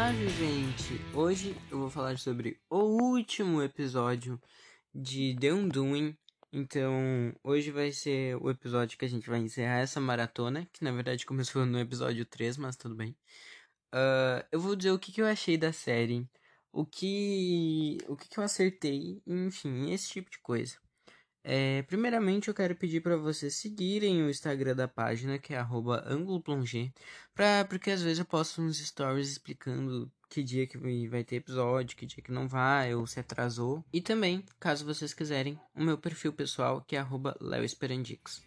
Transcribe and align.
suave, 0.00 0.28
gente! 0.30 1.14
Hoje 1.14 1.54
eu 1.70 1.78
vou 1.78 1.90
falar 1.90 2.16
sobre 2.16 2.58
o 2.70 2.78
último 2.78 3.62
episódio 3.62 4.40
de 4.94 5.36
The 5.38 5.52
Undoing. 5.52 6.16
Então, 6.50 7.34
hoje 7.44 7.70
vai 7.70 7.92
ser 7.92 8.34
o 8.36 8.48
episódio 8.48 8.96
que 8.96 9.04
a 9.04 9.08
gente 9.08 9.28
vai 9.28 9.40
encerrar 9.40 9.80
essa 9.80 10.00
maratona, 10.00 10.66
que 10.72 10.82
na 10.82 10.90
verdade 10.90 11.26
começou 11.26 11.66
no 11.66 11.78
episódio 11.78 12.24
3, 12.24 12.56
mas 12.56 12.76
tudo 12.76 12.94
bem. 12.94 13.14
Uh, 13.94 14.42
eu 14.50 14.58
vou 14.58 14.74
dizer 14.74 14.90
o 14.90 14.98
que, 14.98 15.12
que 15.12 15.20
eu 15.20 15.26
achei 15.26 15.58
da 15.58 15.70
série, 15.70 16.26
o 16.72 16.86
que, 16.86 17.98
o 18.08 18.16
que, 18.16 18.26
que 18.26 18.38
eu 18.38 18.44
acertei, 18.44 19.22
enfim, 19.26 19.92
esse 19.92 20.08
tipo 20.08 20.30
de 20.30 20.38
coisa. 20.38 20.78
É, 21.42 21.82
primeiramente, 21.82 22.48
eu 22.48 22.54
quero 22.54 22.76
pedir 22.76 23.00
para 23.00 23.16
vocês 23.16 23.54
seguirem 23.54 24.22
o 24.22 24.28
Instagram 24.28 24.74
da 24.76 24.86
página, 24.86 25.38
que 25.38 25.54
é 25.54 25.60
@angloplongé, 26.06 26.92
pra, 27.34 27.64
porque 27.64 27.90
às 27.90 28.02
vezes 28.02 28.18
eu 28.18 28.26
posto 28.26 28.60
uns 28.60 28.78
stories 28.78 29.30
explicando 29.30 30.12
que 30.28 30.42
dia 30.42 30.66
que 30.66 30.78
vai 31.08 31.24
ter 31.24 31.36
episódio, 31.36 31.96
que 31.96 32.06
dia 32.06 32.22
que 32.22 32.30
não 32.30 32.46
vai, 32.46 32.94
ou 32.94 33.06
se 33.06 33.18
atrasou. 33.18 33.82
E 33.92 34.00
também, 34.00 34.44
caso 34.60 34.84
vocês 34.84 35.14
quiserem, 35.14 35.58
o 35.74 35.82
meu 35.82 35.96
perfil 35.96 36.32
pessoal, 36.32 36.84
que 36.86 36.94
é 36.94 37.06
@leoesperandix. 37.40 38.42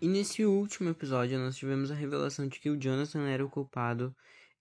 E 0.00 0.08
nesse 0.08 0.44
último 0.44 0.90
episódio, 0.90 1.38
nós 1.38 1.56
tivemos 1.56 1.90
a 1.90 1.94
revelação 1.94 2.48
de 2.48 2.58
que 2.58 2.70
o 2.70 2.76
Jonathan 2.76 3.26
era 3.28 3.44
o 3.44 3.48
culpado 3.48 4.14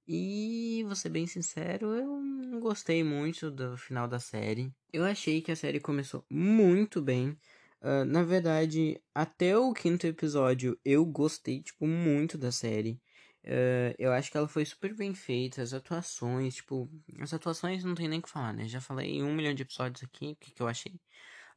e 0.07 0.83
vou 0.85 0.95
ser 0.95 1.09
bem 1.09 1.25
sincero, 1.25 1.93
eu 1.93 2.21
não 2.21 2.59
gostei 2.59 3.03
muito 3.03 3.49
do 3.49 3.77
final 3.77 4.07
da 4.07 4.19
série. 4.19 4.71
Eu 4.91 5.03
achei 5.03 5.41
que 5.41 5.51
a 5.51 5.55
série 5.55 5.79
começou 5.79 6.25
muito 6.29 7.01
bem. 7.01 7.37
Uh, 7.81 8.05
na 8.05 8.23
verdade, 8.23 9.01
até 9.13 9.57
o 9.57 9.73
quinto 9.73 10.07
episódio 10.07 10.79
eu 10.85 11.05
gostei, 11.05 11.61
tipo, 11.61 11.85
muito 11.85 12.37
da 12.37 12.51
série. 12.51 13.01
Uh, 13.45 13.93
eu 13.99 14.13
acho 14.13 14.31
que 14.31 14.37
ela 14.37 14.47
foi 14.47 14.63
super 14.63 14.95
bem 14.95 15.13
feita, 15.13 15.61
as 15.61 15.73
atuações, 15.73 16.55
tipo, 16.55 16.89
as 17.19 17.33
atuações 17.33 17.83
não 17.83 17.93
tem 17.93 18.07
nem 18.07 18.19
o 18.19 18.21
que 18.21 18.29
falar, 18.29 18.53
né? 18.53 18.67
Já 18.67 18.79
falei 18.79 19.21
um 19.21 19.33
milhão 19.35 19.53
de 19.53 19.63
episódios 19.63 20.03
aqui, 20.03 20.31
o 20.31 20.35
que, 20.37 20.51
que 20.51 20.61
eu 20.61 20.67
achei. 20.67 20.93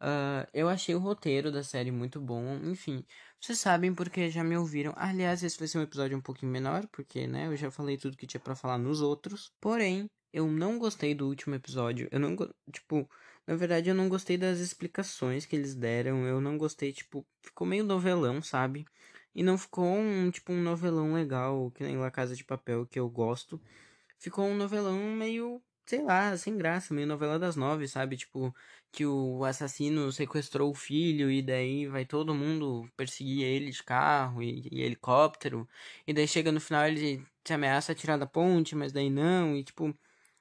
Uh, 0.00 0.46
eu 0.52 0.68
achei 0.68 0.94
o 0.94 0.98
roteiro 0.98 1.50
da 1.50 1.62
série 1.62 1.90
muito 1.90 2.20
bom. 2.20 2.56
Enfim, 2.64 3.04
vocês 3.40 3.58
sabem 3.58 3.94
porque 3.94 4.30
já 4.30 4.44
me 4.44 4.56
ouviram. 4.56 4.92
Aliás, 4.96 5.42
esse 5.42 5.58
vai 5.58 5.68
ser 5.68 5.78
um 5.78 5.82
episódio 5.82 6.16
um 6.16 6.20
pouquinho 6.20 6.52
menor, 6.52 6.86
porque, 6.88 7.26
né, 7.26 7.46
eu 7.46 7.56
já 7.56 7.70
falei 7.70 7.96
tudo 7.96 8.16
que 8.16 8.26
tinha 8.26 8.40
para 8.40 8.54
falar 8.54 8.78
nos 8.78 9.00
outros. 9.00 9.52
Porém, 9.60 10.10
eu 10.32 10.46
não 10.48 10.78
gostei 10.78 11.14
do 11.14 11.26
último 11.28 11.54
episódio. 11.54 12.08
Eu 12.10 12.20
não, 12.20 12.36
tipo, 12.72 13.08
na 13.46 13.56
verdade, 13.56 13.88
eu 13.88 13.94
não 13.94 14.08
gostei 14.08 14.36
das 14.36 14.58
explicações 14.58 15.46
que 15.46 15.56
eles 15.56 15.74
deram. 15.74 16.26
Eu 16.26 16.40
não 16.40 16.58
gostei, 16.58 16.92
tipo, 16.92 17.26
ficou 17.42 17.66
meio 17.66 17.84
novelão, 17.84 18.42
sabe? 18.42 18.84
E 19.34 19.42
não 19.42 19.58
ficou 19.58 19.84
um, 19.84 20.30
tipo, 20.30 20.52
um 20.52 20.62
novelão 20.62 21.14
legal, 21.14 21.70
que 21.72 21.84
nem 21.84 21.96
La 21.98 22.10
Casa 22.10 22.34
de 22.34 22.44
Papel, 22.44 22.86
que 22.86 22.98
eu 22.98 23.08
gosto. 23.08 23.60
Ficou 24.18 24.46
um 24.46 24.56
novelão 24.56 24.98
meio 25.14 25.62
sei 25.86 26.02
lá, 26.02 26.36
sem 26.36 26.56
graça, 26.56 26.92
meio 26.92 27.06
novela 27.06 27.38
das 27.38 27.56
nove, 27.56 27.86
sabe? 27.88 28.16
Tipo, 28.16 28.54
que 28.92 29.06
o 29.06 29.44
assassino 29.44 30.10
sequestrou 30.12 30.70
o 30.70 30.74
filho 30.74 31.30
e 31.30 31.42
daí 31.42 31.86
vai 31.86 32.04
todo 32.04 32.34
mundo 32.34 32.90
perseguir 32.96 33.44
ele 33.44 33.70
de 33.70 33.82
carro 33.82 34.42
e, 34.42 34.68
e 34.72 34.82
helicóptero. 34.82 35.68
E 36.06 36.12
daí 36.12 36.26
chega 36.26 36.50
no 36.52 36.60
final 36.60 36.86
ele 36.86 37.24
te 37.44 37.52
ameaça 37.52 37.94
tirar 37.94 38.16
da 38.16 38.26
ponte, 38.26 38.74
mas 38.74 38.92
daí 38.92 39.10
não, 39.10 39.56
e 39.56 39.62
tipo. 39.64 39.96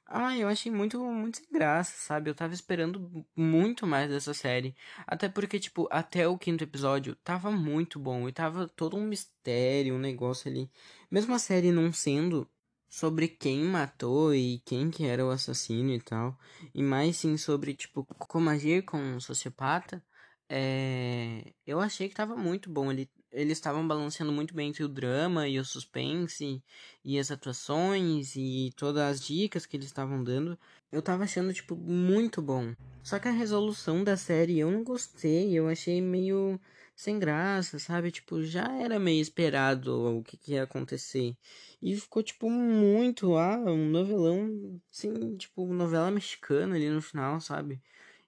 Ah, 0.07 0.37
eu 0.37 0.47
achei 0.47 0.71
muito, 0.71 0.99
muito 1.03 1.37
sem 1.37 1.47
graça, 1.51 1.93
sabe? 1.97 2.29
Eu 2.29 2.35
tava 2.35 2.53
esperando 2.53 3.25
muito 3.35 3.87
mais 3.87 4.07
dessa 4.09 4.33
série. 4.35 4.75
Até 5.07 5.27
porque, 5.27 5.59
tipo, 5.59 5.87
até 5.91 6.27
o 6.27 6.37
quinto 6.37 6.63
episódio 6.63 7.15
tava 7.23 7.51
muito 7.51 7.99
bom. 7.99 8.29
E 8.29 8.31
tava 8.31 8.67
todo 8.67 8.95
um 8.97 9.03
mistério, 9.07 9.95
um 9.95 9.99
negócio 9.99 10.49
ali. 10.49 10.69
Mesmo 11.09 11.33
a 11.33 11.39
série 11.39 11.71
não 11.71 11.91
sendo 11.91 12.47
sobre 12.95 13.27
quem 13.27 13.61
matou 13.65 14.33
e 14.33 14.59
quem 14.65 14.89
que 14.89 15.05
era 15.05 15.25
o 15.25 15.29
assassino 15.29 15.91
e 15.91 15.99
tal. 15.99 16.39
E 16.73 16.81
mais 16.81 17.17
sim 17.17 17.35
sobre, 17.37 17.75
tipo, 17.75 18.05
como 18.17 18.49
agir 18.49 18.85
com 18.85 18.97
um 18.97 19.19
sociopata. 19.19 20.01
É... 20.47 21.53
Eu 21.67 21.81
achei 21.81 22.07
que 22.07 22.15
tava 22.15 22.37
muito 22.37 22.69
bom. 22.69 22.89
Ele, 22.89 23.09
eles 23.33 23.57
estavam 23.57 23.85
balanceando 23.85 24.31
muito 24.31 24.53
bem 24.55 24.69
entre 24.69 24.83
o 24.85 24.87
drama 24.87 25.45
e 25.47 25.59
o 25.59 25.65
suspense 25.65 26.63
e 27.03 27.19
as 27.19 27.31
atuações 27.31 28.33
e 28.37 28.71
todas 28.77 29.03
as 29.03 29.19
dicas 29.19 29.65
que 29.65 29.75
eles 29.75 29.87
estavam 29.87 30.23
dando. 30.23 30.57
Eu 30.95 31.01
tava 31.01 31.25
achando, 31.25 31.53
tipo, 31.53 31.75
muito 31.75 32.41
bom. 32.41 32.73
Só 33.03 33.19
que 33.19 33.27
a 33.27 33.31
resolução 33.31 34.01
da 34.01 34.15
série 34.15 34.59
eu 34.59 34.71
não 34.71 34.81
gostei. 34.81 35.53
Eu 35.53 35.67
achei 35.67 35.99
meio 36.01 36.57
sem 36.95 37.19
graça, 37.19 37.77
sabe? 37.77 38.11
Tipo, 38.11 38.41
já 38.41 38.71
era 38.79 38.97
meio 38.97 39.21
esperado 39.21 40.19
o 40.19 40.23
que, 40.23 40.37
que 40.37 40.53
ia 40.53 40.63
acontecer. 40.63 41.35
E 41.81 41.93
ficou, 41.97 42.23
tipo, 42.23 42.49
muito, 42.49 43.35
ah, 43.35 43.57
um 43.57 43.89
novelão, 43.89 44.79
assim, 44.89 45.35
tipo, 45.35 45.65
novela 45.73 46.09
mexicana 46.09 46.75
ali 46.75 46.89
no 46.89 47.01
final, 47.01 47.41
sabe? 47.41 47.81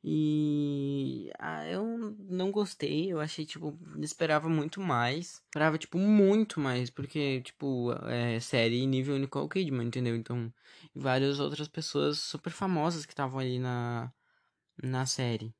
E 0.09 1.29
ah, 1.37 1.67
eu 1.67 2.15
não 2.29 2.49
gostei, 2.49 3.11
eu 3.11 3.19
achei, 3.19 3.45
tipo, 3.45 3.77
esperava 3.99 4.47
muito 4.47 4.79
mais. 4.79 5.41
Esperava, 5.47 5.77
tipo, 5.77 5.97
muito 5.97 6.61
mais, 6.61 6.89
porque, 6.89 7.41
tipo, 7.41 7.91
é 8.07 8.39
série 8.39 8.85
nível 8.85 9.17
Nicole 9.17 9.49
Kidman, 9.49 9.87
entendeu? 9.87 10.15
Então, 10.15 10.49
várias 10.95 11.41
outras 11.41 11.67
pessoas 11.67 12.19
super 12.19 12.51
famosas 12.51 13.05
que 13.05 13.11
estavam 13.11 13.37
ali 13.37 13.59
na, 13.59 14.09
na 14.81 15.05
série. 15.05 15.53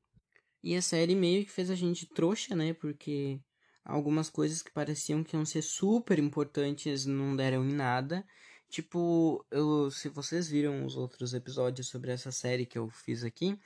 E 0.62 0.74
a 0.74 0.80
série 0.80 1.14
meio 1.14 1.44
que 1.44 1.52
fez 1.52 1.68
a 1.68 1.74
gente 1.74 2.06
trouxa, 2.06 2.56
né? 2.56 2.72
Porque 2.72 3.38
algumas 3.84 4.30
coisas 4.30 4.62
que 4.62 4.72
pareciam 4.72 5.22
que 5.22 5.36
iam 5.36 5.44
ser 5.44 5.60
super 5.60 6.18
importantes 6.18 7.04
não 7.04 7.36
deram 7.36 7.68
em 7.68 7.74
nada. 7.74 8.24
Tipo, 8.70 9.44
eu, 9.50 9.90
se 9.90 10.08
vocês 10.08 10.48
viram 10.48 10.86
os 10.86 10.96
outros 10.96 11.34
episódios 11.34 11.88
sobre 11.88 12.12
essa 12.12 12.32
série 12.32 12.64
que 12.64 12.78
eu 12.78 12.88
fiz 12.88 13.22
aqui, 13.24 13.58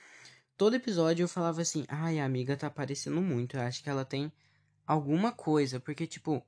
todo 0.62 0.76
episódio 0.76 1.24
eu 1.24 1.28
falava 1.28 1.60
assim: 1.60 1.84
ai, 1.88 2.20
a 2.20 2.24
amiga 2.24 2.56
tá 2.56 2.68
aparecendo 2.68 3.20
muito, 3.20 3.56
eu 3.56 3.62
acho 3.62 3.82
que 3.82 3.90
ela 3.90 4.04
tem 4.04 4.30
alguma 4.86 5.32
coisa, 5.32 5.80
porque, 5.80 6.06
tipo, 6.06 6.40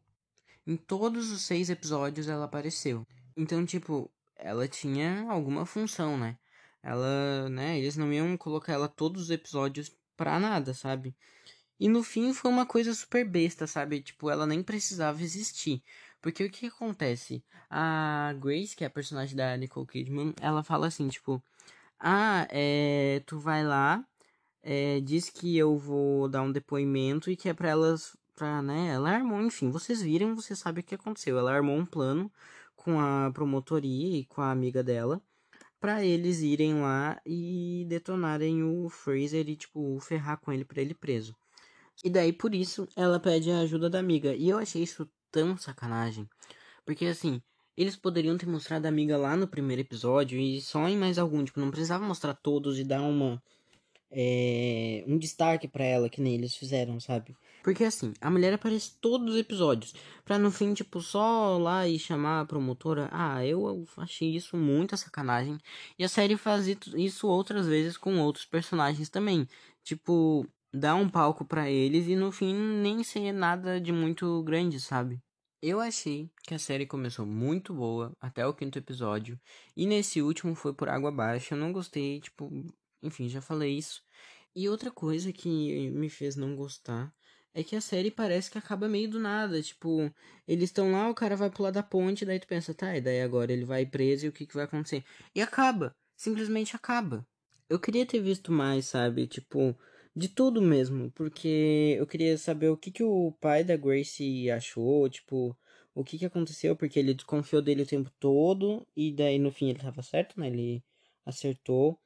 em 0.64 0.76
todos 0.76 1.32
os 1.32 1.42
seis 1.42 1.68
episódios 1.68 2.28
ela 2.28 2.44
apareceu. 2.44 3.04
Então, 3.36 3.66
tipo, 3.66 4.08
ela 4.36 4.68
tinha 4.68 5.28
alguma 5.28 5.66
função, 5.66 6.16
né? 6.16 6.38
Ela, 6.80 7.48
né, 7.48 7.76
eles 7.76 7.96
não 7.96 8.12
iam 8.12 8.36
colocar 8.36 8.74
ela 8.74 8.86
todos 8.86 9.22
os 9.22 9.30
episódios 9.30 9.90
pra 10.16 10.38
nada, 10.38 10.72
sabe? 10.74 11.12
E 11.80 11.88
no 11.88 12.04
fim 12.04 12.32
foi 12.32 12.52
uma 12.52 12.64
coisa 12.64 12.94
super 12.94 13.28
besta, 13.28 13.66
sabe? 13.66 14.00
Tipo, 14.00 14.30
ela 14.30 14.46
nem 14.46 14.62
precisava 14.62 15.20
existir. 15.24 15.82
Porque 16.22 16.44
o 16.44 16.50
que 16.50 16.66
acontece? 16.66 17.42
A 17.68 18.32
Grace, 18.38 18.76
que 18.76 18.84
é 18.84 18.86
a 18.86 18.90
personagem 18.90 19.34
da 19.34 19.56
Nicole 19.56 19.88
Kidman, 19.88 20.34
ela 20.40 20.62
fala 20.62 20.86
assim, 20.86 21.08
tipo... 21.08 21.42
Ah, 22.06 22.46
é... 22.50 23.22
Tu 23.26 23.38
vai 23.38 23.64
lá, 23.64 24.06
é, 24.62 25.00
diz 25.00 25.30
que 25.30 25.56
eu 25.56 25.76
vou 25.78 26.28
dar 26.28 26.42
um 26.42 26.52
depoimento 26.52 27.30
e 27.30 27.36
que 27.36 27.48
é 27.48 27.54
pra 27.54 27.70
elas... 27.70 28.16
Pra, 28.34 28.60
né? 28.62 28.88
Ela 28.88 29.10
armou, 29.12 29.40
enfim, 29.40 29.70
vocês 29.70 30.02
viram, 30.02 30.34
você 30.36 30.56
sabe 30.56 30.80
o 30.80 30.84
que 30.84 30.94
aconteceu. 30.94 31.38
Ela 31.38 31.52
armou 31.52 31.76
um 31.76 31.86
plano 31.86 32.30
com 32.76 33.00
a 33.00 33.30
promotoria 33.32 34.18
e 34.18 34.24
com 34.26 34.42
a 34.42 34.50
amiga 34.50 34.82
dela 34.82 35.22
para 35.84 36.02
eles 36.02 36.40
irem 36.40 36.80
lá 36.80 37.20
e 37.26 37.84
detonarem 37.86 38.62
o 38.64 38.88
Fraser 38.88 39.46
e, 39.50 39.54
tipo, 39.54 40.00
ferrar 40.00 40.38
com 40.40 40.50
ele 40.50 40.64
pra 40.64 40.80
ele 40.80 40.94
preso. 40.94 41.36
E 42.02 42.08
daí, 42.08 42.32
por 42.32 42.54
isso, 42.54 42.88
ela 42.96 43.20
pede 43.20 43.50
a 43.50 43.58
ajuda 43.60 43.90
da 43.90 43.98
amiga. 43.98 44.34
E 44.34 44.48
eu 44.48 44.56
achei 44.58 44.82
isso 44.82 45.06
tão 45.30 45.58
sacanagem. 45.58 46.26
Porque, 46.86 47.04
assim, 47.04 47.42
eles 47.76 47.96
poderiam 47.96 48.36
ter 48.36 48.46
mostrado 48.46 48.86
a 48.86 48.88
amiga 48.88 49.16
lá 49.16 49.36
no 49.36 49.48
primeiro 49.48 49.82
episódio 49.82 50.38
e 50.38 50.60
só 50.60 50.88
em 50.88 50.96
mais 50.96 51.18
algum. 51.18 51.44
Tipo, 51.44 51.60
não 51.60 51.70
precisava 51.70 52.04
mostrar 52.04 52.34
todos 52.34 52.78
e 52.78 52.84
dar 52.84 53.02
uma. 53.02 53.42
É, 54.16 55.02
um 55.08 55.18
destaque 55.18 55.66
para 55.66 55.84
ela, 55.84 56.08
que 56.08 56.20
nem 56.20 56.34
eles 56.34 56.54
fizeram, 56.54 57.00
sabe? 57.00 57.36
Porque 57.64 57.82
assim, 57.82 58.12
a 58.20 58.30
mulher 58.30 58.52
aparece 58.52 58.92
todos 59.00 59.34
os 59.34 59.40
episódios. 59.40 59.94
Pra 60.24 60.38
no 60.38 60.50
fim, 60.50 60.72
tipo, 60.74 61.00
só 61.00 61.58
lá 61.58 61.88
e 61.88 61.98
chamar 61.98 62.42
a 62.42 62.44
promotora. 62.44 63.08
Ah, 63.10 63.44
eu 63.44 63.84
achei 63.96 64.36
isso 64.36 64.56
muita 64.56 64.96
sacanagem. 64.96 65.58
E 65.98 66.04
a 66.04 66.08
série 66.08 66.36
faz 66.36 66.66
isso 66.68 67.26
outras 67.26 67.66
vezes 67.66 67.96
com 67.96 68.20
outros 68.20 68.44
personagens 68.44 69.08
também. 69.08 69.48
Tipo, 69.82 70.46
dá 70.72 70.94
um 70.94 71.08
palco 71.08 71.44
para 71.44 71.70
eles 71.70 72.06
e 72.06 72.14
no 72.14 72.30
fim 72.30 72.54
nem 72.54 73.02
ser 73.02 73.32
nada 73.32 73.80
de 73.80 73.92
muito 73.92 74.42
grande, 74.42 74.78
sabe? 74.78 75.20
Eu 75.66 75.80
achei 75.80 76.30
que 76.42 76.52
a 76.52 76.58
série 76.58 76.84
começou 76.84 77.24
muito 77.24 77.72
boa 77.72 78.14
até 78.20 78.46
o 78.46 78.52
quinto 78.52 78.78
episódio. 78.78 79.40
E 79.74 79.86
nesse 79.86 80.20
último 80.20 80.54
foi 80.54 80.74
por 80.74 80.90
água 80.90 81.08
abaixo. 81.08 81.54
Eu 81.54 81.58
não 81.58 81.72
gostei, 81.72 82.20
tipo, 82.20 82.52
enfim, 83.02 83.30
já 83.30 83.40
falei 83.40 83.78
isso. 83.78 84.02
E 84.54 84.68
outra 84.68 84.90
coisa 84.90 85.32
que 85.32 85.88
me 85.88 86.10
fez 86.10 86.36
não 86.36 86.54
gostar 86.54 87.10
é 87.54 87.64
que 87.64 87.74
a 87.74 87.80
série 87.80 88.10
parece 88.10 88.50
que 88.50 88.58
acaba 88.58 88.86
meio 88.90 89.08
do 89.08 89.18
nada. 89.18 89.62
Tipo, 89.62 90.12
eles 90.46 90.64
estão 90.64 90.92
lá, 90.92 91.08
o 91.08 91.14
cara 91.14 91.34
vai 91.34 91.48
pular 91.48 91.70
da 91.70 91.82
ponte, 91.82 92.26
daí 92.26 92.38
tu 92.38 92.46
pensa, 92.46 92.74
tá, 92.74 92.94
e 92.94 93.00
daí 93.00 93.22
agora 93.22 93.50
ele 93.50 93.64
vai 93.64 93.86
preso 93.86 94.26
e 94.26 94.28
o 94.28 94.32
que, 94.32 94.44
que 94.44 94.54
vai 94.54 94.64
acontecer? 94.64 95.02
E 95.34 95.40
acaba. 95.40 95.96
Simplesmente 96.14 96.76
acaba. 96.76 97.26
Eu 97.70 97.80
queria 97.80 98.04
ter 98.04 98.20
visto 98.20 98.52
mais, 98.52 98.84
sabe? 98.84 99.26
Tipo, 99.26 99.74
de 100.14 100.28
tudo 100.28 100.62
mesmo. 100.62 101.10
Porque 101.12 101.96
eu 101.98 102.06
queria 102.06 102.36
saber 102.38 102.68
o 102.68 102.76
que, 102.76 102.90
que 102.90 103.02
o 103.02 103.32
pai 103.40 103.64
da 103.64 103.76
Grace 103.76 104.50
achou, 104.50 105.08
tipo, 105.08 105.56
o 105.94 106.04
que 106.04 106.18
que 106.18 106.26
aconteceu, 106.26 106.76
porque 106.76 106.98
ele 106.98 107.14
desconfiou 107.14 107.62
dele 107.62 107.82
o 107.82 107.86
tempo 107.86 108.10
todo, 108.18 108.86
e 108.96 109.12
daí 109.12 109.38
no 109.38 109.50
fim 109.52 109.70
ele 109.70 109.78
tava 109.78 110.02
certo, 110.02 110.38
né? 110.40 110.48
Ele 110.48 110.84
acertou. 111.24 111.98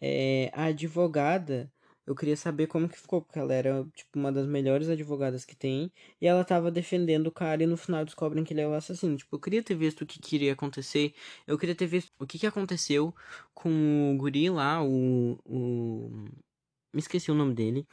É, 0.00 0.50
a 0.52 0.64
advogada, 0.66 1.72
eu 2.06 2.14
queria 2.14 2.36
saber 2.36 2.66
como 2.66 2.88
que 2.88 2.98
ficou, 2.98 3.22
porque 3.22 3.38
ela 3.38 3.54
era, 3.54 3.84
tipo, 3.94 4.18
uma 4.18 4.32
das 4.32 4.46
melhores 4.46 4.88
advogadas 4.88 5.44
que 5.44 5.56
tem, 5.56 5.92
e 6.20 6.26
ela 6.26 6.44
tava 6.44 6.70
defendendo 6.70 7.28
o 7.28 7.32
cara 7.32 7.62
e 7.62 7.66
no 7.66 7.76
final 7.76 8.04
descobrem 8.04 8.44
que 8.44 8.52
ele 8.52 8.60
é 8.60 8.68
o 8.68 8.74
assassino. 8.74 9.16
Tipo, 9.16 9.36
eu 9.36 9.40
queria 9.40 9.62
ter 9.62 9.74
visto 9.74 10.02
o 10.02 10.06
que, 10.06 10.18
que 10.20 10.36
iria 10.36 10.52
acontecer, 10.52 11.14
eu 11.46 11.58
queria 11.58 11.74
ter 11.74 11.86
visto 11.86 12.12
o 12.18 12.26
que 12.26 12.38
que 12.38 12.46
aconteceu 12.46 13.14
com 13.54 14.14
o 14.14 14.16
guri 14.18 14.50
lá, 14.50 14.82
o... 14.84 15.38
o... 15.44 16.28
Me 16.94 17.00
esqueci 17.00 17.30
o 17.30 17.34
nome 17.34 17.52
dele. 17.52 17.86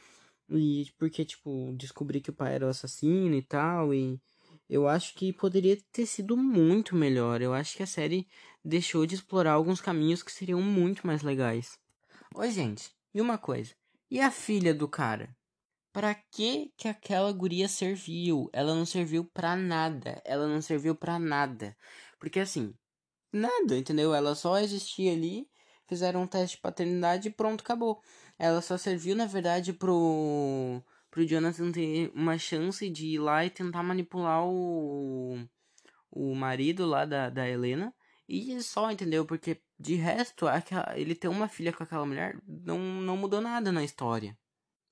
E 0.48 0.86
porque, 0.98 1.24
tipo, 1.24 1.74
descobri 1.76 2.20
que 2.20 2.30
o 2.30 2.32
pai 2.32 2.54
era 2.54 2.66
o 2.66 2.68
assassino 2.68 3.34
e 3.34 3.42
tal, 3.42 3.92
e 3.92 4.20
eu 4.68 4.86
acho 4.86 5.14
que 5.14 5.32
poderia 5.32 5.76
ter 5.92 6.06
sido 6.06 6.36
muito 6.36 6.94
melhor. 6.94 7.42
Eu 7.42 7.52
acho 7.52 7.76
que 7.76 7.82
a 7.82 7.86
série 7.86 8.28
deixou 8.64 9.04
de 9.04 9.14
explorar 9.14 9.52
alguns 9.52 9.80
caminhos 9.80 10.22
que 10.22 10.32
seriam 10.32 10.62
muito 10.62 11.06
mais 11.06 11.22
legais. 11.22 11.78
Oi, 12.34 12.50
gente, 12.50 12.90
e 13.12 13.20
uma 13.20 13.36
coisa. 13.36 13.74
E 14.10 14.20
a 14.20 14.30
filha 14.30 14.72
do 14.72 14.88
cara? 14.88 15.34
Para 15.92 16.14
que 16.14 16.72
que 16.76 16.88
aquela 16.88 17.30
guria 17.32 17.68
serviu? 17.68 18.48
Ela 18.52 18.74
não 18.74 18.86
serviu 18.86 19.24
para 19.24 19.54
nada. 19.54 20.22
Ela 20.24 20.46
não 20.46 20.62
serviu 20.62 20.94
para 20.94 21.18
nada. 21.18 21.76
Porque 22.18 22.40
assim, 22.40 22.74
nada, 23.32 23.76
entendeu? 23.76 24.14
Ela 24.14 24.34
só 24.34 24.58
existia 24.58 25.12
ali, 25.12 25.46
fizeram 25.92 26.22
um 26.22 26.26
teste 26.26 26.56
de 26.56 26.62
paternidade 26.62 27.28
e 27.28 27.30
pronto, 27.30 27.60
acabou. 27.60 28.02
Ela 28.38 28.62
só 28.62 28.78
serviu, 28.78 29.14
na 29.14 29.26
verdade, 29.26 29.72
pro 29.72 30.82
pro 31.10 31.26
Jonathan 31.26 31.70
ter 31.70 32.10
uma 32.14 32.38
chance 32.38 32.88
de 32.88 33.06
ir 33.08 33.18
lá 33.18 33.44
e 33.44 33.50
tentar 33.50 33.82
manipular 33.82 34.46
o 34.46 35.38
o 36.10 36.34
marido 36.34 36.86
lá 36.86 37.04
da, 37.04 37.30
da 37.30 37.48
Helena 37.48 37.94
e 38.28 38.62
só, 38.62 38.90
entendeu? 38.90 39.26
Porque 39.26 39.60
de 39.78 39.94
resto, 39.96 40.46
aquela, 40.48 40.98
ele 40.98 41.14
ter 41.14 41.28
uma 41.28 41.48
filha 41.48 41.72
com 41.72 41.82
aquela 41.82 42.06
mulher 42.06 42.38
não, 42.46 42.78
não 42.78 43.16
mudou 43.16 43.40
nada 43.40 43.70
na 43.72 43.84
história. 43.84 44.36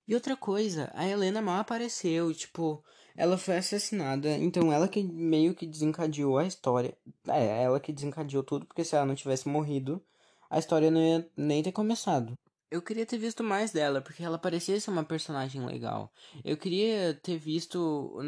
E 0.07 0.15
outra 0.15 0.37
coisa, 0.37 0.91
a 0.95 1.07
Helena 1.09 1.41
mal 1.41 1.61
apareceu, 1.61 2.35
tipo, 2.35 2.85
ela 3.17 3.39
foi 3.39 3.59
assassinada, 3.59 4.29
então 4.39 4.73
ela 4.73 4.89
que 4.89 5.03
meio 5.03 5.55
que 5.55 5.67
desencadeou 5.67 6.37
a 6.39 6.47
história. 6.47 6.97
É, 7.29 7.63
ela 7.63 7.79
que 7.79 7.93
desencadeou 7.93 8.43
tudo, 8.43 8.67
porque 8.67 8.85
se 8.85 8.97
ela 8.97 9.07
não 9.07 9.15
tivesse 9.15 9.49
morrido, 9.49 10.05
a 10.51 10.59
história 10.59 10.91
não 10.91 11.01
ia 11.01 11.31
nem 11.37 11.63
ter 11.63 11.73
começado. 11.73 12.35
Eu 12.71 12.83
queria 12.83 13.07
ter 13.07 13.19
visto 13.19 13.43
mais 13.43 13.73
dela, 13.73 14.01
porque 14.01 14.23
ela 14.23 14.39
parecia 14.39 14.79
ser 14.79 14.91
uma 14.91 15.05
personagem 15.05 15.65
legal. 15.65 16.13
Eu 16.45 16.57
queria 16.57 17.15
ter 17.23 17.39
visto, 17.39 18.19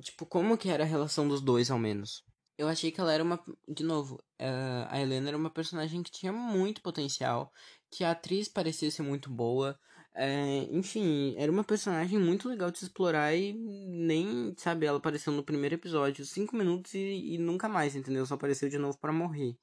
tipo, 0.00 0.24
como 0.24 0.56
que 0.56 0.70
era 0.70 0.84
a 0.84 0.86
relação 0.86 1.26
dos 1.26 1.40
dois, 1.40 1.70
ao 1.70 1.78
menos 1.78 2.24
eu 2.56 2.68
achei 2.68 2.90
que 2.90 3.00
ela 3.00 3.12
era 3.12 3.22
uma. 3.22 3.42
De 3.68 3.82
novo, 3.84 4.16
uh, 4.40 4.86
a 4.88 5.00
Helena 5.00 5.28
era 5.28 5.36
uma 5.36 5.50
personagem 5.50 6.02
que 6.02 6.10
tinha 6.10 6.32
muito 6.32 6.82
potencial, 6.82 7.52
que 7.90 8.04
a 8.04 8.12
atriz 8.12 8.48
parecia 8.48 8.90
ser 8.90 9.02
muito 9.02 9.30
boa. 9.30 9.78
Uh, 10.14 10.76
enfim, 10.76 11.34
era 11.36 11.50
uma 11.50 11.64
personagem 11.64 12.18
muito 12.18 12.48
legal 12.48 12.70
de 12.70 12.78
se 12.78 12.84
explorar 12.84 13.34
e 13.34 13.52
nem, 13.52 14.54
sabe, 14.56 14.86
ela 14.86 14.98
apareceu 14.98 15.32
no 15.32 15.42
primeiro 15.42 15.74
episódio, 15.74 16.24
cinco 16.24 16.54
minutos 16.56 16.94
e, 16.94 17.34
e 17.34 17.38
nunca 17.38 17.68
mais, 17.68 17.96
entendeu? 17.96 18.24
Só 18.24 18.34
apareceu 18.34 18.68
de 18.68 18.78
novo 18.78 18.96
para 18.98 19.12
morrer. 19.12 19.56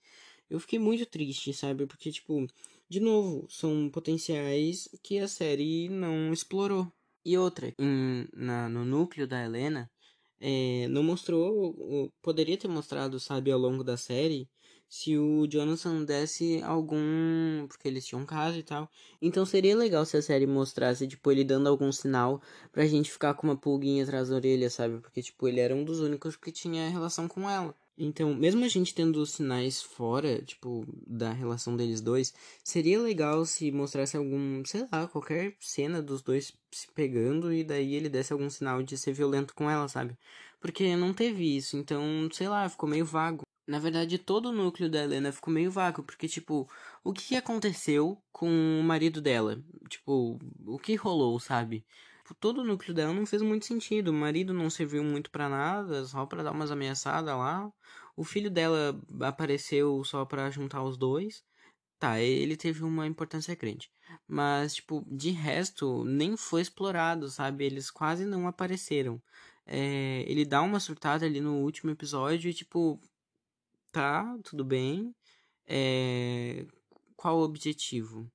Eu 0.52 0.60
fiquei 0.60 0.78
muito 0.78 1.06
triste, 1.06 1.54
sabe? 1.54 1.88
Porque, 1.88 2.12
tipo, 2.12 2.46
de 2.90 3.00
novo, 3.00 3.48
são 3.50 3.90
potenciais 3.90 4.90
que 5.02 5.18
a 5.18 5.28
série 5.28 5.88
não 5.88 6.34
explorou. 6.34 6.92
E 7.24 7.38
outra, 7.38 7.74
em, 7.80 8.28
na, 8.34 8.68
no 8.68 8.84
núcleo 8.84 9.26
da 9.26 9.42
Helena, 9.42 9.90
é, 10.42 10.88
não 10.90 11.04
mostrou, 11.04 12.12
poderia 12.22 12.58
ter 12.58 12.68
mostrado, 12.68 13.18
sabe, 13.18 13.50
ao 13.50 13.60
longo 13.60 13.82
da 13.82 13.96
série, 13.96 14.50
se 14.92 15.18
o 15.18 15.48
Jonathan 15.48 16.04
desse 16.04 16.62
algum. 16.64 17.66
Porque 17.68 17.88
eles 17.88 18.06
tinham 18.06 18.24
um 18.24 18.26
caso 18.26 18.58
e 18.60 18.64
tal. 18.64 18.90
Então 19.22 19.46
seria 19.46 19.76
legal 19.76 20.06
se 20.06 20.18
a 20.18 20.22
série 20.22 20.46
mostrasse, 20.46 21.08
tipo, 21.08 21.32
ele 21.32 21.46
dando 21.46 21.70
algum 21.70 21.92
sinal 21.94 22.42
pra 22.74 22.86
gente 22.86 23.10
ficar 23.10 23.34
com 23.36 23.48
uma 23.48 23.56
pulguinha 23.56 24.04
atrás 24.04 24.28
da 24.28 24.36
orelha, 24.36 24.70
sabe? 24.70 25.00
Porque, 25.00 25.22
tipo, 25.22 25.48
ele 25.48 25.62
era 25.62 25.74
um 25.74 25.86
dos 25.86 26.02
únicos 26.02 26.36
que 26.36 26.52
tinha 26.52 26.90
relação 26.90 27.26
com 27.26 27.50
ela. 27.50 27.74
Então, 27.98 28.34
mesmo 28.36 28.66
a 28.66 28.68
gente 28.68 28.94
tendo 28.94 29.26
sinais 29.26 29.82
fora, 29.82 30.42
tipo, 30.42 30.86
da 31.08 31.32
relação 31.32 31.78
deles 31.78 32.02
dois, 32.02 32.34
seria 32.64 33.00
legal 33.00 33.46
se 33.46 33.72
mostrasse 33.72 34.18
algum, 34.18 34.66
sei 34.66 34.86
lá, 34.92 35.08
qualquer 35.08 35.56
cena 35.60 36.02
dos 36.02 36.22
dois 36.22 36.54
se 36.72 36.88
pegando 36.94 37.54
e 37.54 37.64
daí 37.64 37.96
ele 37.96 38.10
desse 38.10 38.34
algum 38.34 38.50
sinal 38.50 38.84
de 38.84 38.98
ser 38.98 39.14
violento 39.14 39.54
com 39.54 39.70
ela, 39.70 39.88
sabe? 39.88 40.18
Porque 40.60 40.96
não 40.98 41.14
teve 41.14 41.56
isso, 41.56 41.78
então, 41.78 42.28
sei 42.34 42.50
lá, 42.50 42.68
ficou 42.68 42.90
meio 42.90 43.06
vago. 43.06 43.44
Na 43.68 43.80
verdade, 43.80 44.18
todo 44.18 44.48
o 44.50 44.52
núcleo 44.52 44.90
da 44.90 45.04
Helena 45.04 45.32
ficou 45.32 45.54
meio 45.54 45.72
vago, 45.72 46.04
porque, 46.04 46.28
tipo, 46.28 46.70
o 47.04 47.14
que 47.14 47.36
aconteceu 47.36 48.22
com 48.32 48.48
o 48.80 48.84
marido 48.84 49.22
dela? 49.22 49.64
Tipo, 49.90 50.40
o 50.66 50.80
que 50.80 50.96
rolou, 50.96 51.40
sabe? 51.40 51.86
Tipo, 52.32 52.34
todo 52.36 52.62
o 52.62 52.64
núcleo 52.64 52.94
dela 52.94 53.14
não 53.14 53.26
fez 53.26 53.42
muito 53.42 53.66
sentido. 53.66 54.10
O 54.10 54.14
marido 54.14 54.54
não 54.54 54.70
serviu 54.70 55.04
muito 55.04 55.30
para 55.32 55.50
nada, 55.50 56.06
só 56.06 56.26
para 56.26 56.44
dar 56.44 56.52
umas 56.52 56.72
ameaçadas 56.72 57.36
lá. 57.36 57.72
O 58.16 58.24
filho 58.24 58.50
dela 58.50 59.00
apareceu 59.22 60.04
só 60.04 60.26
para 60.26 60.50
juntar 60.50 60.84
os 60.84 60.98
dois. 60.98 61.44
Tá, 62.00 62.20
ele 62.20 62.58
teve 62.58 62.84
uma 62.84 63.06
importância 63.08 63.56
grande. 63.56 63.92
Mas, 64.28 64.76
tipo, 64.76 65.06
de 65.08 65.32
resto, 65.32 66.04
nem 66.06 66.36
foi 66.36 66.62
explorado, 66.62 67.30
sabe? 67.30 67.66
Eles 67.66 67.92
quase 67.92 68.26
não 68.26 68.48
apareceram. 68.48 69.22
É, 69.66 70.24
ele 70.28 70.46
dá 70.46 70.62
uma 70.62 70.80
surtada 70.80 71.26
ali 71.26 71.40
no 71.40 71.58
último 71.60 71.92
episódio 71.92 72.50
e, 72.50 72.54
tipo, 72.54 73.00
tá, 73.92 74.38
tudo 74.44 74.64
bem. 74.64 75.16
É, 75.68 76.66
qual 77.16 77.40
o 77.40 77.44
objetivo? 77.44 78.32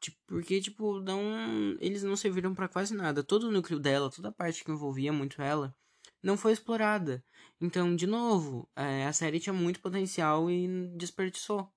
Tipo, 0.00 0.18
porque, 0.26 0.60
tipo, 0.60 1.00
não, 1.00 1.76
eles 1.80 2.02
não 2.02 2.16
serviram 2.16 2.54
para 2.54 2.68
quase 2.68 2.94
nada. 2.94 3.22
Todo 3.22 3.44
o 3.48 3.52
núcleo 3.52 3.78
dela, 3.78 4.10
toda 4.10 4.28
a 4.28 4.32
parte 4.32 4.64
que 4.64 4.70
envolvia 4.70 5.12
muito 5.12 5.40
ela, 5.40 5.74
não 6.22 6.36
foi 6.36 6.52
explorada. 6.52 7.24
Então, 7.60 7.94
de 7.94 8.06
novo, 8.06 8.68
é, 8.76 9.06
a 9.06 9.12
série 9.12 9.40
tinha 9.40 9.52
muito 9.52 9.80
potencial 9.80 10.50
e 10.50 10.66
desperdiçou. 10.96 11.72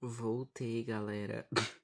Voltei, 0.00 0.84
galera. 0.84 1.46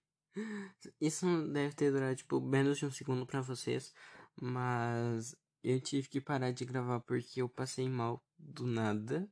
Isso 1.00 1.26
deve 1.52 1.74
ter 1.74 1.92
durado, 1.92 2.16
tipo, 2.16 2.40
menos 2.40 2.78
de 2.78 2.86
um 2.86 2.90
segundo 2.90 3.26
para 3.26 3.40
vocês. 3.40 3.92
Mas 4.40 5.36
eu 5.62 5.80
tive 5.80 6.08
que 6.08 6.20
parar 6.20 6.52
de 6.52 6.64
gravar 6.64 7.00
porque 7.00 7.42
eu 7.42 7.48
passei 7.48 7.88
mal 7.88 8.22
do 8.38 8.66
nada. 8.66 9.28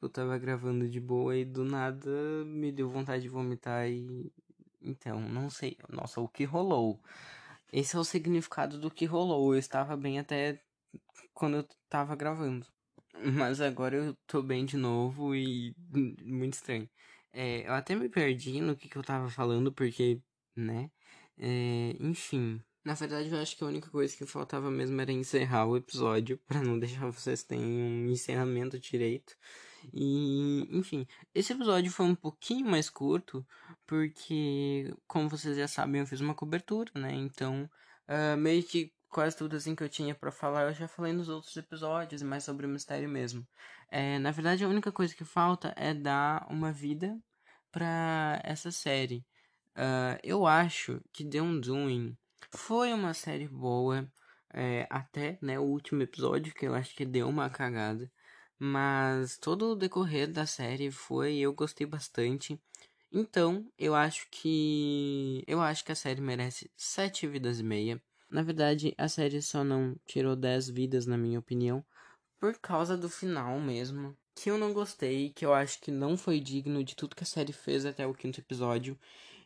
Tipo, 0.00 0.06
eu 0.06 0.08
tava 0.08 0.38
gravando 0.38 0.88
de 0.88 0.98
boa 0.98 1.36
e 1.36 1.44
do 1.44 1.62
nada 1.62 2.10
me 2.46 2.72
deu 2.72 2.88
vontade 2.88 3.22
de 3.22 3.28
vomitar 3.28 3.86
e 3.86 4.32
então, 4.80 5.20
não 5.20 5.50
sei. 5.50 5.76
Nossa, 5.90 6.22
o 6.22 6.28
que 6.28 6.44
rolou? 6.44 6.98
Esse 7.70 7.96
é 7.96 7.98
o 7.98 8.04
significado 8.04 8.78
do 8.78 8.90
que 8.90 9.04
rolou. 9.04 9.54
Eu 9.54 9.58
estava 9.58 9.94
bem 9.98 10.18
até 10.18 10.58
quando 11.34 11.58
eu 11.58 11.68
tava 11.90 12.16
gravando. 12.16 12.66
Mas 13.36 13.60
agora 13.60 13.94
eu 13.94 14.16
tô 14.26 14.42
bem 14.42 14.64
de 14.64 14.78
novo 14.78 15.34
e 15.34 15.74
muito 16.24 16.54
estranho. 16.54 16.88
É, 17.30 17.68
eu 17.68 17.74
até 17.74 17.94
me 17.94 18.08
perdi 18.08 18.60
no 18.62 18.74
que, 18.74 18.88
que 18.88 18.96
eu 18.96 19.02
tava 19.02 19.28
falando, 19.28 19.70
porque, 19.70 20.18
né? 20.56 20.90
É, 21.36 21.94
enfim. 22.00 22.62
Na 22.82 22.94
verdade, 22.94 23.28
eu 23.28 23.38
acho 23.38 23.54
que 23.54 23.62
a 23.62 23.66
única 23.66 23.90
coisa 23.90 24.16
que 24.16 24.24
faltava 24.24 24.70
mesmo 24.70 24.98
era 24.98 25.12
encerrar 25.12 25.66
o 25.66 25.76
episódio, 25.76 26.38
para 26.48 26.62
não 26.62 26.78
deixar 26.78 27.10
vocês 27.10 27.42
terem 27.42 27.62
um 27.62 28.06
encerramento 28.08 28.78
direito. 28.78 29.36
E, 29.92 30.68
enfim, 30.70 31.06
esse 31.34 31.52
episódio 31.52 31.90
foi 31.90 32.06
um 32.06 32.14
pouquinho 32.14 32.66
mais 32.68 32.90
curto, 32.90 33.46
porque, 33.86 34.94
como 35.06 35.28
vocês 35.28 35.56
já 35.56 35.68
sabem, 35.68 36.00
eu 36.00 36.06
fiz 36.06 36.20
uma 36.20 36.34
cobertura, 36.34 36.90
né? 36.94 37.12
Então, 37.14 37.68
uh, 38.08 38.36
meio 38.36 38.62
que 38.62 38.92
quase 39.08 39.36
tudo 39.36 39.56
assim 39.56 39.74
que 39.74 39.82
eu 39.82 39.88
tinha 39.88 40.14
para 40.14 40.30
falar 40.30 40.68
eu 40.68 40.72
já 40.72 40.86
falei 40.86 41.12
nos 41.12 41.28
outros 41.28 41.56
episódios, 41.56 42.22
mais 42.22 42.44
sobre 42.44 42.66
o 42.66 42.68
mistério 42.68 43.08
mesmo. 43.08 43.46
É, 43.90 44.18
na 44.18 44.30
verdade, 44.30 44.64
a 44.64 44.68
única 44.68 44.92
coisa 44.92 45.14
que 45.14 45.24
falta 45.24 45.74
é 45.76 45.92
dar 45.92 46.46
uma 46.50 46.72
vida 46.72 47.18
para 47.72 48.40
essa 48.44 48.70
série. 48.70 49.24
Uh, 49.76 50.18
eu 50.22 50.46
acho 50.46 51.00
que 51.12 51.24
The 51.24 51.40
Undoing 51.42 52.16
foi 52.50 52.92
uma 52.92 53.14
série 53.14 53.48
boa, 53.48 54.10
é, 54.52 54.86
até 54.90 55.38
né, 55.42 55.58
o 55.58 55.64
último 55.64 56.02
episódio, 56.02 56.54
que 56.54 56.66
eu 56.66 56.74
acho 56.74 56.94
que 56.94 57.04
deu 57.04 57.28
uma 57.28 57.48
cagada. 57.50 58.10
Mas 58.62 59.38
todo 59.38 59.72
o 59.72 59.74
decorrer 59.74 60.30
da 60.30 60.44
série 60.44 60.90
foi, 60.90 61.38
eu 61.38 61.50
gostei 61.54 61.86
bastante. 61.86 62.60
Então, 63.10 63.66
eu 63.78 63.94
acho 63.94 64.28
que 64.30 65.42
eu 65.46 65.60
acho 65.62 65.82
que 65.82 65.92
a 65.92 65.94
série 65.94 66.20
merece 66.20 66.70
sete 66.76 67.26
vidas 67.26 67.58
e 67.58 67.62
meia. 67.62 68.02
Na 68.28 68.42
verdade, 68.42 68.94
a 68.98 69.08
série 69.08 69.40
só 69.40 69.64
não 69.64 69.96
tirou 70.06 70.36
10 70.36 70.68
vidas 70.68 71.06
na 71.06 71.16
minha 71.16 71.38
opinião, 71.38 71.82
por 72.38 72.58
causa 72.58 72.96
do 72.98 73.08
final 73.08 73.58
mesmo, 73.58 74.16
que 74.34 74.50
eu 74.50 74.58
não 74.58 74.72
gostei, 74.74 75.30
que 75.30 75.44
eu 75.46 75.54
acho 75.54 75.80
que 75.80 75.90
não 75.90 76.16
foi 76.16 76.38
digno 76.38 76.84
de 76.84 76.94
tudo 76.94 77.16
que 77.16 77.22
a 77.24 77.26
série 77.26 77.52
fez 77.54 77.86
até 77.86 78.06
o 78.06 78.14
quinto 78.14 78.40
episódio. 78.40 78.98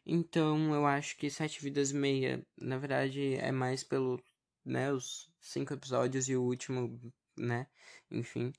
Então, 0.04 0.74
eu 0.74 0.86
acho 0.86 1.16
que 1.16 1.30
sete 1.30 1.62
vidas 1.62 1.92
e 1.92 1.94
meia, 1.94 2.44
na 2.58 2.78
verdade, 2.78 3.34
é 3.36 3.52
mais 3.52 3.84
pelo, 3.84 4.20
né, 4.64 4.92
os 4.92 5.30
cinco 5.40 5.72
episódios 5.72 6.28
e 6.28 6.36
o 6.36 6.42
último, 6.42 7.00
né, 7.36 7.66
enfim. 8.10 8.52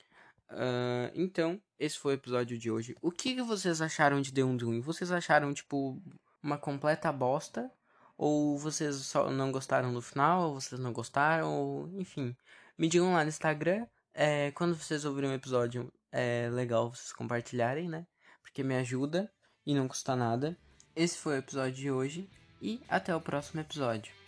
Uh, 0.50 1.10
então, 1.14 1.60
esse 1.78 1.98
foi 1.98 2.14
o 2.14 2.16
episódio 2.16 2.58
de 2.58 2.70
hoje. 2.70 2.94
O 3.02 3.10
que, 3.10 3.34
que 3.34 3.42
vocês 3.42 3.80
acharam 3.80 4.20
de 4.20 4.32
The 4.32 4.44
Undoing? 4.44 4.80
Vocês 4.80 5.10
acharam, 5.10 5.52
tipo, 5.52 6.00
uma 6.42 6.58
completa 6.58 7.12
bosta? 7.12 7.70
Ou 8.16 8.56
vocês 8.58 8.96
só 8.96 9.30
não 9.30 9.52
gostaram 9.52 9.92
do 9.92 10.00
final? 10.00 10.48
Ou 10.48 10.60
vocês 10.60 10.80
não 10.80 10.92
gostaram? 10.92 11.52
Ou, 11.52 11.88
enfim, 12.00 12.34
me 12.78 12.88
digam 12.88 13.12
lá 13.12 13.22
no 13.22 13.28
Instagram. 13.28 13.86
É, 14.14 14.50
quando 14.52 14.74
vocês 14.74 15.04
ouvirem 15.04 15.30
um 15.30 15.34
episódio, 15.34 15.92
é 16.10 16.48
legal 16.50 16.90
vocês 16.90 17.12
compartilharem, 17.12 17.88
né? 17.88 18.06
Porque 18.42 18.62
me 18.62 18.76
ajuda 18.76 19.30
e 19.66 19.74
não 19.74 19.86
custa 19.86 20.16
nada. 20.16 20.56
Esse 20.94 21.18
foi 21.18 21.34
o 21.34 21.38
episódio 21.38 21.74
de 21.74 21.90
hoje. 21.90 22.30
E 22.62 22.80
até 22.88 23.14
o 23.14 23.20
próximo 23.20 23.60
episódio. 23.60 24.25